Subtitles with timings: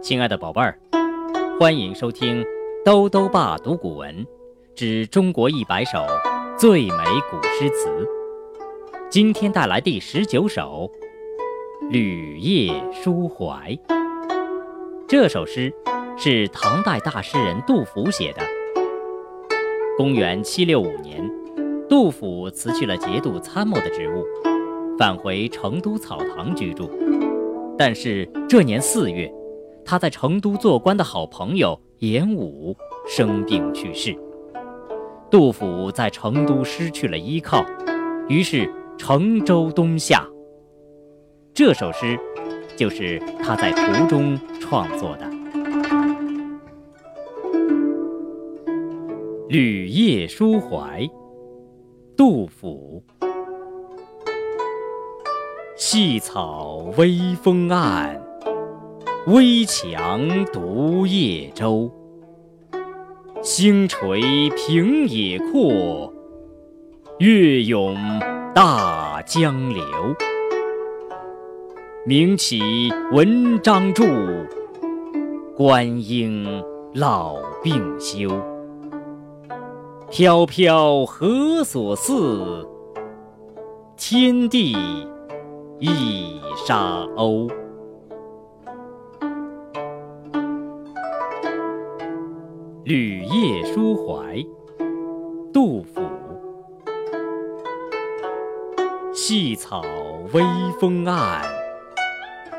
[0.00, 0.78] 亲爱的宝贝儿，
[1.58, 2.44] 欢迎收听
[2.84, 4.24] 兜兜爸读古文
[4.74, 6.06] 之中国一百首
[6.56, 7.88] 最美古诗词。
[9.10, 10.88] 今天带来第十九首
[11.90, 13.72] 《旅夜抒怀》。
[15.08, 15.74] 这首诗
[16.16, 18.42] 是唐代大诗人杜甫写的。
[19.96, 21.28] 公元七六五年，
[21.88, 24.24] 杜甫辞去了节度参谋的职务，
[24.96, 26.88] 返回成都草堂居住。
[27.76, 29.32] 但是这年四月，
[29.90, 32.76] 他在成都做官的好朋友严武
[33.08, 34.14] 生病去世，
[35.30, 37.64] 杜甫在成都失去了依靠，
[38.28, 40.28] 于是乘舟东下。
[41.54, 42.20] 这首诗
[42.76, 45.24] 就是他在途中创作的
[49.48, 51.00] 《旅夜抒怀》。
[52.14, 53.02] 杜甫：
[55.78, 58.27] 细草微风岸。
[59.26, 61.90] 危樯独夜舟，
[63.42, 66.10] 星垂平野阔，
[67.18, 67.94] 月涌
[68.54, 69.84] 大江流。
[72.06, 74.04] 名岂文章著，
[75.54, 78.30] 官应老病休。
[80.10, 82.66] 飘飘何所似？
[83.94, 84.74] 天地
[85.80, 87.46] 一沙鸥。
[92.88, 94.34] 《旅夜抒怀》
[95.52, 96.00] 杜甫：
[99.12, 99.82] 细草
[100.32, 100.42] 微
[100.80, 101.42] 风岸，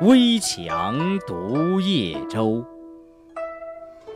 [0.00, 2.64] 危樯独夜舟。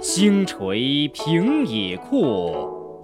[0.01, 3.01] 星垂平野阔，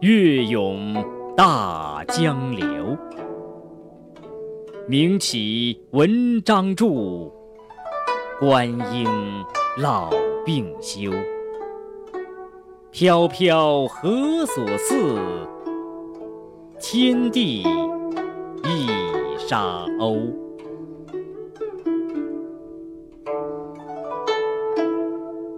[0.00, 0.92] 月涌
[1.36, 2.98] 大江流。
[4.88, 7.30] 名岂文章著，
[8.40, 9.06] 官应
[9.78, 10.10] 老
[10.44, 11.12] 病休。
[12.96, 15.18] 飘飘何所似？
[16.78, 17.64] 天地
[18.62, 18.86] 一
[19.36, 20.16] 沙鸥。《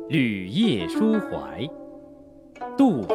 [0.09, 1.63] 旅夜抒怀》
[2.75, 3.15] 杜甫：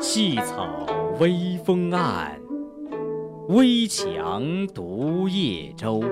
[0.00, 0.84] 细草
[1.20, 2.40] 微风岸，
[3.50, 6.02] 危樯独夜舟。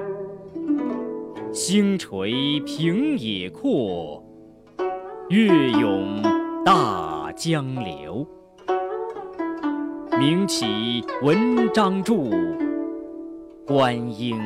[1.52, 4.22] 星垂平野阔。
[5.28, 6.22] 月涌
[6.64, 8.24] 大江流，
[10.20, 12.14] 名岂文章著，
[13.66, 14.38] 官应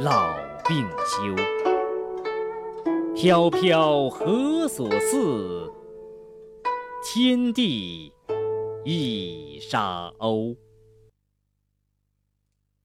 [0.00, 0.28] 老
[0.68, 1.34] 病休。
[3.14, 5.72] 飘飘何所似？
[7.02, 8.12] 天地
[8.84, 10.54] 一沙鸥。